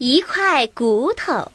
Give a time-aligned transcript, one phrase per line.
[0.00, 1.50] 一块骨头。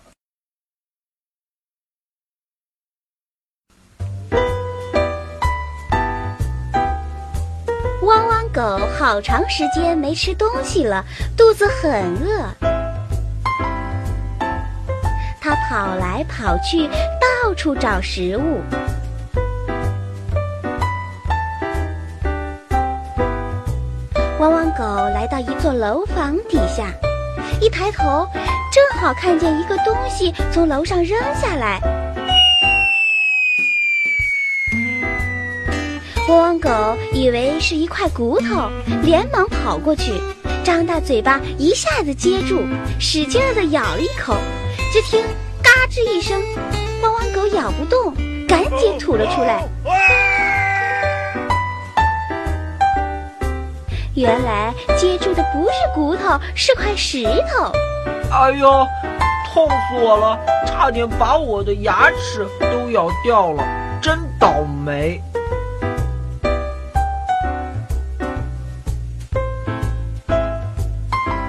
[8.01, 11.05] 汪汪狗好长时间没吃东西了，
[11.37, 12.45] 肚子很饿。
[15.39, 16.89] 它跑来跑去，
[17.21, 18.61] 到处找食物。
[24.37, 24.83] 汪汪狗
[25.13, 26.91] 来到一座楼房底下，
[27.61, 28.27] 一抬头，
[28.71, 31.79] 正好看见一个东西从楼上扔下来。
[36.29, 38.69] 汪汪狗以为是一块骨头，
[39.03, 40.13] 连忙跑过去，
[40.63, 42.63] 张大嘴巴一下子接住，
[42.99, 44.35] 使劲的咬了一口。
[44.91, 45.21] 只听
[45.61, 46.41] “嘎吱”一声，
[47.01, 48.13] 汪汪狗咬不动，
[48.47, 49.67] 赶紧吐了出来。
[54.15, 57.71] 原来接住的不是骨头，是块石头。
[58.31, 58.87] 哎呦，
[59.51, 60.39] 痛死我了！
[60.67, 63.63] 差点把我的牙齿都咬掉了，
[64.01, 65.19] 真倒霉。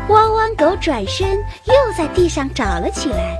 [0.08, 3.36] 汪汪狗转身，又在地上找了起来。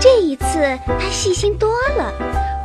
[0.00, 2.12] 这一次，它细心多了，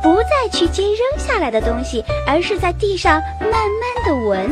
[0.02, 4.50] 不再去接扔下来的东西，而是在地上慢慢的闻。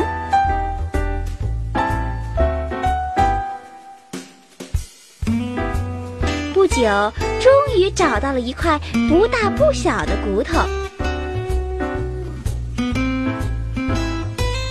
[6.53, 8.79] 不久，终于找到了一块
[9.09, 10.59] 不大不小的骨头。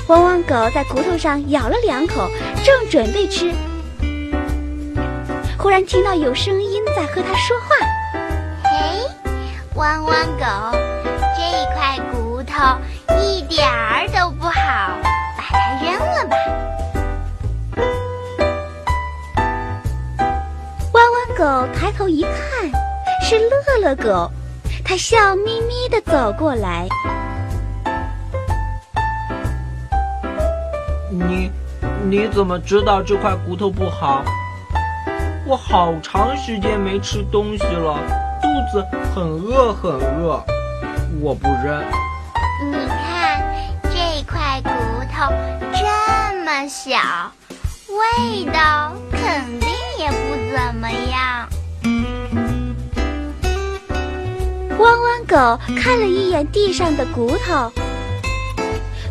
[0.06, 2.28] 汪汪狗在骨头上咬了两口，
[2.64, 3.52] 正准备吃，
[5.58, 7.76] 忽然听到有声音在和它说话
[9.80, 10.44] ：“嘿，汪汪狗，
[11.38, 11.40] 这
[11.74, 12.52] 块骨头
[13.18, 14.52] 一点儿都不好，
[15.38, 16.36] 把它扔了吧。”
[20.92, 22.70] 汪汪狗抬头一看，
[23.22, 24.30] 是乐乐狗，
[24.84, 26.86] 它笑眯眯的走过来。
[31.10, 31.50] 你，
[32.04, 34.22] 你怎么知道这块骨头不好？
[35.46, 37.96] 我好长时间没吃东西了，
[38.40, 40.42] 肚子很饿很饿，
[41.20, 41.84] 我不认。
[42.64, 43.42] 你看
[43.84, 44.70] 这块骨
[45.12, 45.32] 头
[45.72, 47.32] 这么小，
[47.88, 49.68] 味道肯定
[49.98, 50.16] 也不
[50.52, 51.48] 怎么样。
[54.78, 57.70] 汪汪狗看了一眼地上的骨头。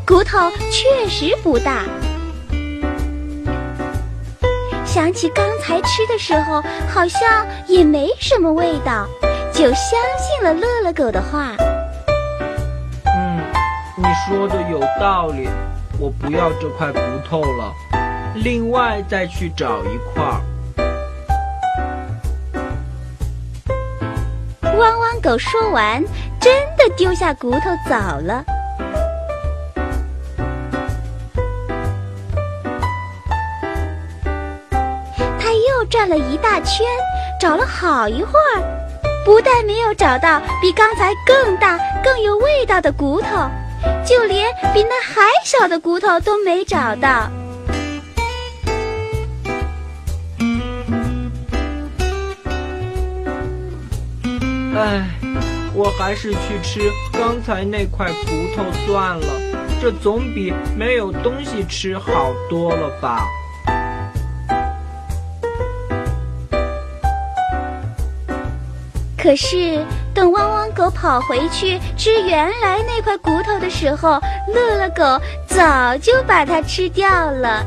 [0.06, 1.84] 骨头确实不大，
[5.00, 9.08] 想起刚才吃的时候好像也没什么味道，
[9.54, 11.56] 就相信了乐乐狗的话。
[13.06, 13.40] 嗯，
[13.96, 15.48] 你说的有道理，
[15.98, 17.74] 我不要这块骨头了，
[18.36, 20.22] 另外再去找一块。
[24.64, 26.04] 汪汪狗说完，
[26.42, 28.44] 真的丢下骨头走了。
[35.90, 36.86] 转了一大圈，
[37.42, 38.62] 找了好一会儿，
[39.26, 43.50] 不但没有找到比刚才更大、更有味道的骨头，
[44.06, 47.30] 就连比那还小的骨头都没找到。
[54.76, 55.10] 唉，
[55.74, 59.28] 我还是去吃刚才那块骨头算了，
[59.82, 63.26] 这总比没有东西吃好多了吧。
[69.22, 77.66] 可是，等汪汪狗跑回去吃原来那块骨头的时候，乐乐狗早就把它吃掉了。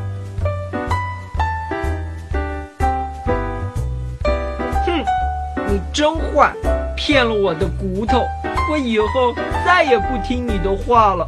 [4.83, 5.05] 哼，
[5.67, 6.51] 你真坏，
[6.97, 8.25] 骗了我的骨头，
[8.71, 11.27] 我以后再也不听你的话了。